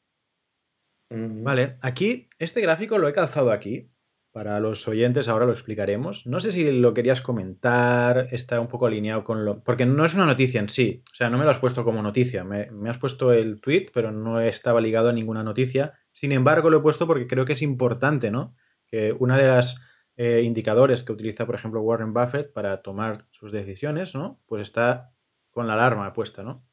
[1.10, 3.90] Vale, aquí, este gráfico lo he calzado aquí.
[4.32, 6.26] Para los oyentes ahora lo explicaremos.
[6.26, 9.64] No sé si lo querías comentar, está un poco alineado con lo...
[9.64, 12.02] Porque no es una noticia en sí, o sea, no me lo has puesto como
[12.02, 15.94] noticia, me, has puesto el tweet, pero no estaba ligado a ninguna noticia.
[16.14, 18.56] Sin embargo, lo he puesto porque creo que es importante, ¿no?
[18.88, 19.80] Que una de las
[20.16, 24.40] eh, indicadores que utiliza, por ejemplo, Warren Buffett para tomar sus decisiones, ¿no?
[24.46, 25.12] Pues está
[25.52, 26.66] con la alarma puesta, ¿no?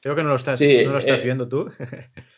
[0.00, 1.70] Creo que no lo estás, no lo estás eh, viendo tú.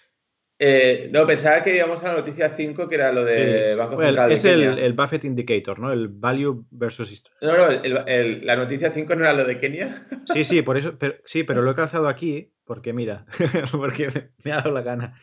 [0.58, 4.32] Eh, no, pensaba que íbamos a la noticia 5, que era lo de Banco Central.
[4.32, 5.92] Es el, Buffett Indicator, ¿no?
[5.92, 7.36] El Value versus History.
[7.42, 8.04] No, no,
[8.42, 10.06] la noticia 5 no era lo de Kenia.
[10.32, 13.26] Sí, sí, por eso, pero, sí, pero lo he calzado aquí porque, mira,
[13.72, 15.20] porque me, ha dado la gana.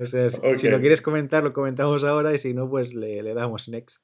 [0.00, 3.34] O sea, si lo quieres comentar, lo comentamos ahora y si no, pues le, le
[3.34, 4.02] damos next.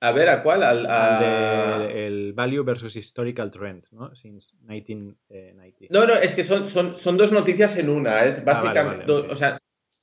[0.00, 0.64] A ver, ¿a cuál?
[0.64, 4.12] Al, el value versus historical trend, ¿no?
[4.16, 5.86] Since 1990.
[5.90, 8.24] No, no, es que son, son, son dos noticias en una.
[8.24, 9.58] Es ah, básicamente, o sea,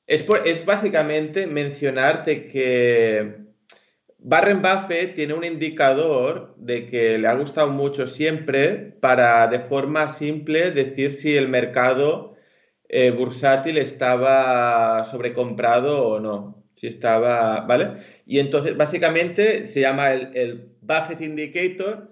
[0.08, 3.50] es, es básicamente mencionarte que
[4.20, 10.08] Barren Buffett tiene un indicador de que le ha gustado mucho siempre para, de forma
[10.08, 12.36] simple, decir si el mercado
[12.90, 17.92] eh, bursátil estaba sobrecomprado o no si estaba, ¿vale?
[18.26, 22.10] Y entonces, básicamente, se llama el, Buffett Indicator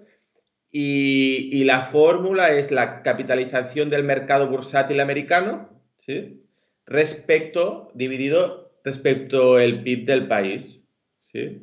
[0.70, 6.38] y, la fórmula es la capitalización del mercado bursátil americano, ¿sí?
[6.86, 10.80] Respecto, dividido respecto el PIB del país,
[11.32, 11.62] ¿sí?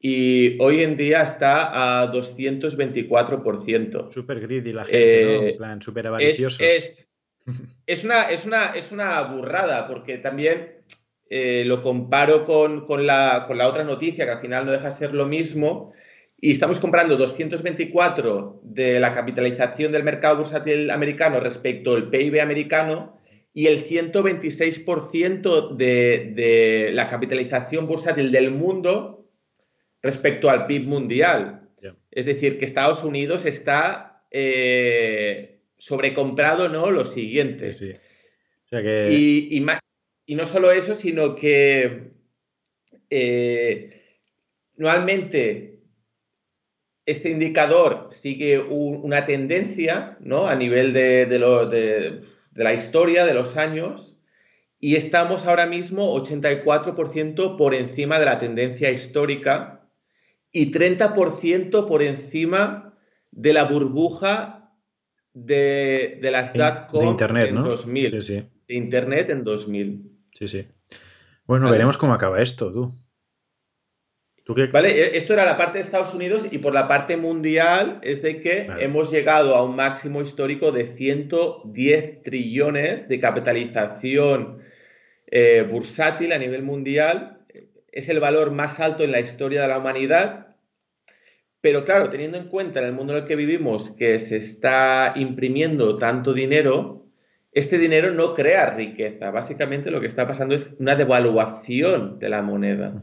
[0.00, 4.12] Y hoy en día está a 224%.
[4.12, 5.42] Súper greedy la gente, ¿no?
[5.42, 6.60] En eh, plan, súper avariciosos.
[6.60, 7.13] Es, es,
[8.04, 10.78] una, es, una, es una burrada, porque también
[11.30, 15.26] eh, lo comparo con, la, otra noticia, que al final no deja de ser lo
[15.26, 15.92] mismo,
[16.40, 23.18] y estamos comprando 224 de la capitalización del mercado bursátil americano respecto al PIB americano
[23.54, 29.26] y el 126% de, de la capitalización bursátil del mundo
[30.02, 31.62] respecto al PIB mundial.
[32.10, 35.53] Es decir, que Estados Unidos está eh,
[35.84, 36.90] sobrecomprado, ¿no?
[36.90, 37.76] Lo siguiente.
[38.72, 39.66] y, y,
[40.24, 42.12] y no solo eso, sino que
[43.10, 44.02] eh,
[44.76, 45.82] normalmente
[47.04, 50.46] este indicador sigue una tendencia ¿no?
[50.46, 52.22] a nivel de, de,
[52.54, 54.16] la historia, de los años,
[54.80, 59.86] y estamos ahora mismo 84% por encima de la tendencia histórica
[60.50, 62.96] y 30% por encima
[63.32, 64.63] de la burbuja
[65.34, 68.10] de, las dot-com Internet, en 2000.
[68.10, 68.48] Sí, sí.
[68.66, 70.10] De Internet en 2000.
[70.32, 70.66] Sí, sí.
[71.46, 72.92] Bueno, veremos cómo acaba esto, tú.
[74.72, 78.22] Vale, e, esto era la parte de Estados Unidos y por la parte mundial es
[78.22, 84.62] de que hemos llegado a un máximo histórico de 110 trillones de capitalización
[85.26, 87.38] eh, bursátil a nivel mundial.
[87.90, 90.53] Es el valor más alto en la historia de la humanidad.
[91.64, 95.14] Pero claro, teniendo en cuenta en el mundo en el que vivimos que se está
[95.16, 97.06] imprimiendo tanto dinero,
[97.52, 99.30] este dinero no crea riqueza.
[99.30, 103.02] Básicamente lo que está pasando es una devaluación de la moneda.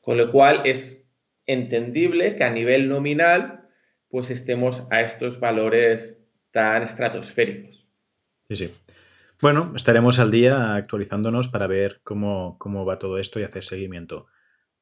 [0.00, 1.04] Con lo cual es
[1.44, 3.68] entendible que a nivel nominal
[4.08, 7.84] pues estemos a estos valores tan estratosféricos.
[8.48, 8.74] Sí, sí.
[9.42, 14.28] Bueno, estaremos al día actualizándonos para ver cómo, cómo va todo esto y hacer seguimiento.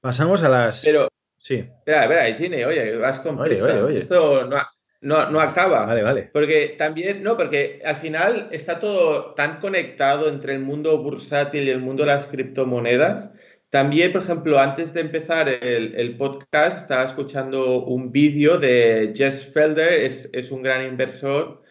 [0.03, 0.85] Pasamos a las...
[0.85, 1.55] Pero, sí.
[1.79, 3.99] Espera, espera, Isine, oye, vas con oye, oye, oye.
[3.99, 4.59] Esto no,
[5.01, 5.87] no, no acaba.
[5.87, 6.31] Vale, vale.
[6.33, 11.71] Porque también, no, porque al final está todo tan conectado entre el mundo bursátil y
[11.71, 13.31] el mundo de las criptomonedas.
[13.71, 19.93] También, por ejemplo, antes de empezar el, podcast, estaba escuchando un vídeo de Jess Felder,
[19.93, 21.63] es, es un gran inversor,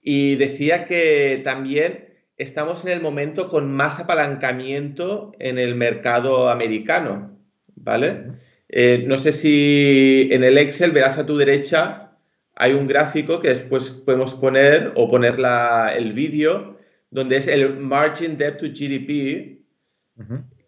[0.00, 7.38] y decía que también estamos en el momento con más apalancamiento en el mercado americano,
[7.76, 8.32] ¿vale?
[8.74, 12.16] Eh, no sé si en el Excel verás a tu derecha
[12.56, 15.36] hay un gráfico que después podemos poner o poner
[15.94, 16.78] el vídeo
[17.10, 19.58] donde es el margin debt to GDP,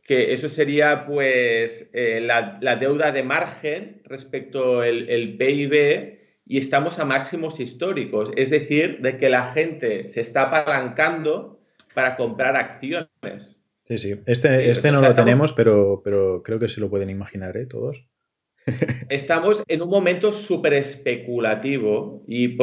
[0.03, 6.99] que eso sería pues eh, la, deuda de margen respecto al el PIB y estamos
[6.99, 11.59] a máximos históricos, es decir, de que la gente se está apalancando
[11.95, 13.64] para comprar acciones.
[13.85, 14.15] Sí, sí.
[14.27, 17.67] Este, este no lo tenemos, pero, pero creo que se lo pueden imaginar, ¿eh?
[17.67, 18.07] Todos.
[19.11, 22.57] Estamos en un momento súper especulativo y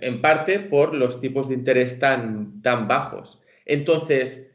[0.00, 3.40] en parte por los tipos de interés tan, tan bajos.
[3.66, 4.46] Entonces,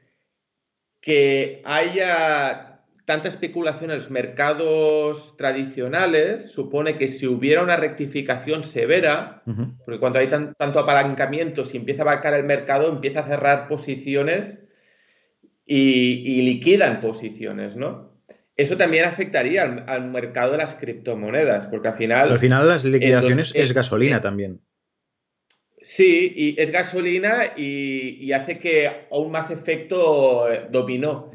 [1.01, 9.43] que haya, tanta especulación en los mercados tradicionales supone que si hubiera una rectificación severa,
[9.83, 14.59] porque cuando hay tanto apalancamiento, si empieza a vacar el mercado, empieza a cerrar posiciones
[15.71, 18.09] y, liquidan posiciones, ¿no?
[18.57, 22.31] Eso también afectaría al, mercado de las criptomonedas, porque al final...
[22.31, 24.61] al final las liquidaciones es gasolina también.
[25.81, 31.31] Sí, y es gasolina y, hace que aún más efecto dominó.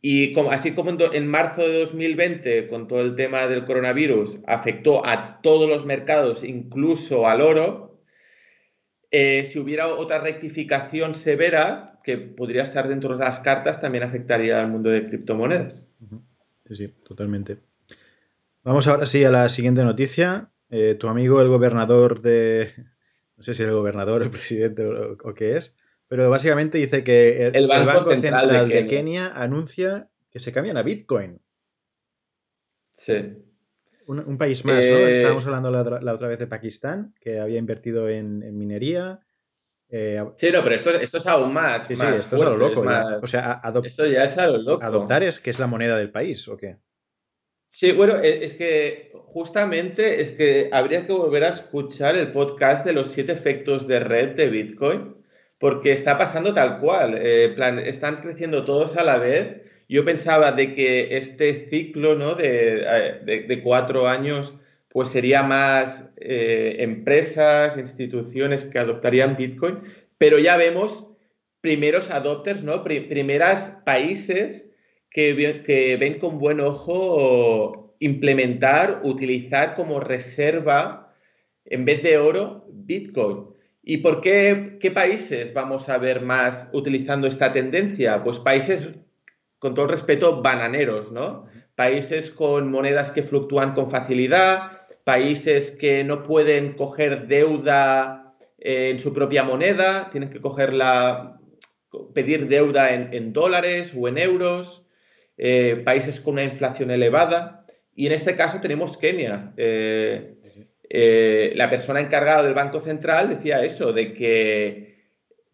[0.00, 5.40] Y así como en, marzo de 2020, con todo el tema del coronavirus, afectó a
[5.42, 8.02] todos los mercados, incluso al oro,
[9.10, 14.60] eh, si hubiera otra rectificación severa, que podría estar dentro de las cartas, también afectaría
[14.60, 15.82] al mundo de criptomonedas.
[16.66, 17.58] Sí, sí, totalmente.
[18.62, 20.50] Vamos ahora sí a la siguiente noticia.
[20.70, 22.70] Eh, tu amigo, el gobernador de...
[23.36, 25.74] No sé si el gobernador, el presidente o qué es,
[26.08, 29.32] pero básicamente dice que el, Banco, Central, de, Kenia.
[29.34, 31.40] anuncia que se cambian a Bitcoin.
[32.94, 33.36] Sí.
[34.06, 34.96] Un, país más, ¿no?
[34.96, 39.20] Eh, Estábamos hablando la otra, vez de Pakistán, que había invertido en, minería.
[39.88, 41.86] Eh, sí, no, pero esto, es aún más.
[41.86, 42.84] Sí, sí, esto es a lo loco.
[43.22, 44.84] O sea, esto ya es a lo loco.
[44.84, 46.78] ¿Adoptar es que es la moneda del país o qué?
[47.68, 52.86] Sí, bueno, e, es que justamente es que habría que volver a escuchar el podcast
[52.86, 55.14] de los siete efectos de red de Bitcoin
[55.58, 57.18] porque está pasando tal cual.
[57.18, 59.62] Eh, plan, están creciendo todos a la vez.
[59.88, 62.34] Yo pensaba de que este ciclo ¿no?
[62.34, 62.84] de,
[63.26, 64.54] eh, cuatro años
[64.94, 69.80] pues sería más eh, empresas, instituciones que adoptarían Bitcoin,
[70.18, 71.08] pero ya vemos
[71.60, 72.84] primeros adopters, ¿no?
[72.84, 74.70] primeras países
[75.10, 81.12] que, que ven con buen ojo implementar, utilizar como reserva
[81.64, 83.46] en vez de oro Bitcoin.
[83.82, 88.22] ¿Y por qué, qué países vamos a ver más utilizando esta tendencia?
[88.22, 88.90] Pues países,
[89.58, 91.46] con todo respeto, bananeros, ¿no?
[91.74, 98.98] Países con monedas que fluctúan con facilidad, países que no pueden coger deuda eh, en
[98.98, 101.38] su propia moneda, tienen que cogerla,
[102.14, 104.86] pedir deuda en, dólares o en euros,
[105.36, 107.66] eh, países con una inflación elevada.
[107.94, 109.52] Y en este caso tenemos Kenia.
[109.56, 114.94] Eh, la persona encargada del Banco Central decía eso, de que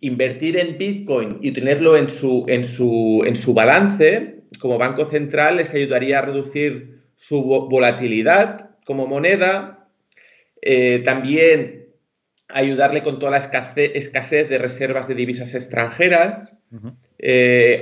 [0.01, 5.57] invertir en Bitcoin y tenerlo en su, en su, en su balance como Banco Central
[5.57, 9.87] les ayudaría a reducir su volatilidad como moneda,
[10.63, 11.91] eh, también
[12.49, 16.55] ayudarle con toda la escasez, de reservas de divisas extranjeras,
[17.21, 17.81] eh,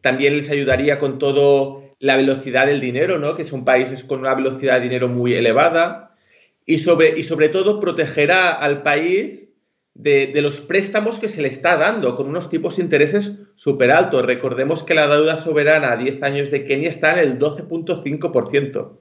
[0.00, 3.36] también les ayudaría con todo la velocidad del dinero, ¿no?
[3.36, 6.16] que son países con una velocidad de dinero muy elevada
[6.64, 9.52] y sobre, y sobre todo protegerá al país
[9.92, 14.24] de, los préstamos que se le está dando con unos tipos de intereses súper altos.
[14.24, 19.00] Recordemos que la deuda soberana a 10 años de Kenia está en el 12.5%.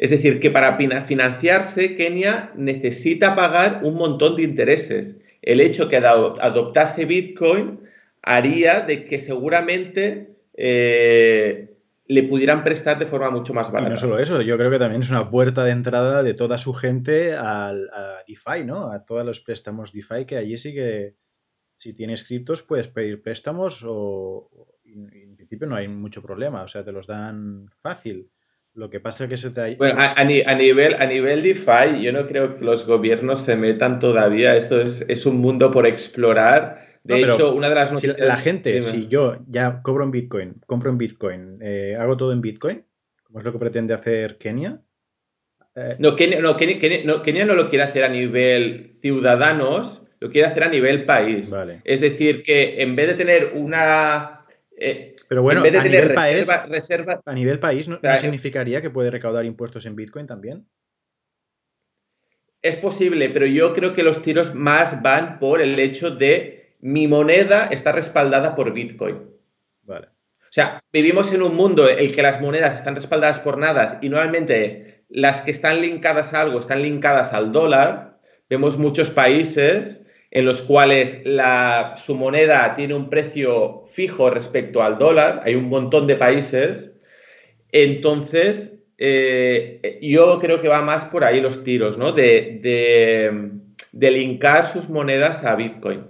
[0.00, 5.20] Es decir, que para financiarse Kenia necesita pagar un montón de intereses.
[5.42, 7.80] El hecho que adoptase Bitcoin
[8.22, 11.76] haría de que seguramente eh,
[12.06, 13.90] le pudieran prestar de forma mucho más barata.
[13.90, 16.56] Y no solo eso, yo creo que también es una puerta de entrada de toda
[16.56, 18.90] su gente al, a DeFi, ¿no?
[18.90, 21.16] A todos los préstamos DeFi que allí sí que
[21.74, 24.48] si tienes criptos puedes pedir préstamos o,
[24.82, 28.30] en principio no hay mucho problema, o sea, te los dan fácil.
[28.74, 29.76] Lo que pasa es que se te...
[29.76, 34.56] Bueno, a, nivel, a nivel DeFi, yo no creo que los gobiernos se metan todavía.
[34.56, 38.16] Esto es, es un mundo por explorar de hecho, una de las noticias...
[38.16, 42.32] Si la gente, si yo ya cobro en Bitcoin, compro en Bitcoin, eh, hago todo
[42.32, 42.84] en Bitcoin,
[43.24, 44.80] como es lo que pretende hacer Kenia.
[45.74, 50.64] Eh, no, Kenia no, Kenia, no, lo quiere hacer a nivel ciudadanos, lo quiere hacer
[50.64, 51.50] a nivel país.
[51.84, 54.44] Es decir, que en vez de tener una...
[54.76, 59.86] Eh, pero bueno, a, nivel país, a nivel país, ¿no, significaría que puede recaudar impuestos
[59.86, 60.66] en Bitcoin también?
[62.60, 67.06] Es posible, pero yo creo que los tiros más van por el hecho de mi
[67.06, 69.30] moneda está respaldada por Bitcoin.
[69.82, 70.08] Vale.
[70.08, 74.00] O sea, vivimos en un mundo en el que las monedas están respaldadas por nada
[74.02, 78.18] y normalmente las que están linkadas a algo están linkadas al dólar.
[78.48, 84.96] Vemos muchos países en los cuales la, su moneda tiene un precio fijo respecto al
[84.96, 85.42] dólar.
[85.44, 86.98] Hay un montón de países.
[87.70, 92.12] Entonces, eh, yo creo que va más por ahí los tiros, ¿no?
[92.12, 93.50] De, de,
[93.92, 96.06] de linkar sus monedas a Bitcoin.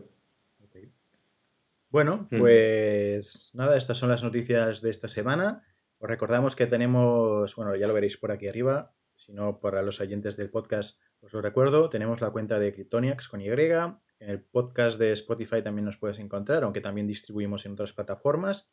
[1.89, 5.65] Bueno, pues nada, estas son las noticias de esta semana.
[5.99, 10.01] Os recordamos que tenemos, bueno, ya lo veréis por aquí arriba, si no para los
[10.01, 13.51] oyentes del podcast os lo recuerdo, tenemos la cuenta de Cryptoniacs con Y,
[14.21, 18.71] en el podcast de Spotify también nos puedes encontrar, aunque también distribuimos en otras plataformas.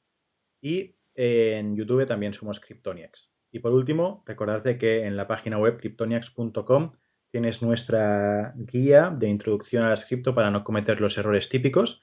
[0.62, 3.32] Y en YouTube también somos Cryptoniacs.
[3.52, 6.92] Y por último, recordarte que en la página web cryptoniacs.com
[7.32, 12.02] tienes nuestra guía de introducción a las cripto para no cometer los errores típicos.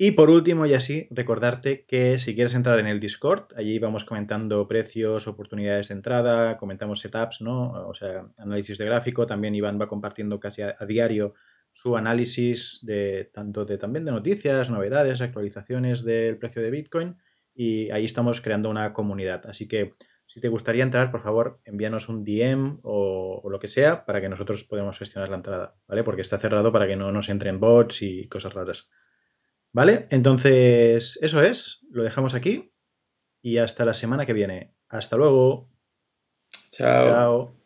[0.00, 4.04] Y por último, y así, recordarte que si quieres entrar en el Discord, allí vamos
[4.04, 7.72] comentando precios, oportunidades de entrada, comentamos setups, ¿no?
[7.88, 9.26] O sea, análisis de gráfico.
[9.26, 11.34] También Iván va compartiendo casi a, diario
[11.80, 17.16] su análisis de tanto de también de noticias, novedades, actualizaciones del precio de Bitcoin.
[17.54, 19.46] Y ahí estamos creando una comunidad.
[19.46, 19.94] Así que
[20.26, 24.28] si te gustaría entrar, por favor, envíanos un DM o, lo que sea para que
[24.28, 26.02] nosotros podamos gestionar la entrada, ¿vale?
[26.02, 28.90] Porque está cerrado para que no nos entren bots y cosas raras.
[29.72, 30.08] ¿Vale?
[30.10, 32.72] Entonces, eso es, lo dejamos aquí
[33.40, 34.74] y hasta la semana que viene.
[34.88, 35.70] Hasta luego.
[36.72, 37.06] Chao.
[37.06, 37.57] Chao.